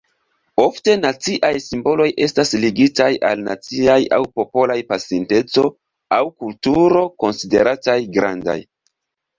Ofte 0.61 0.93
naciaj 1.01 1.51
simboloj 1.65 2.07
estas 2.27 2.55
ligitaj 2.63 3.11
al 3.33 3.45
naciaj 3.49 3.99
aŭ 4.19 4.21
popolaj 4.41 4.79
pasinteco 4.95 5.69
aŭ 6.19 6.23
kulturo 6.43 7.09
konsiderataj 7.27 8.01
"grandaj". 8.19 8.61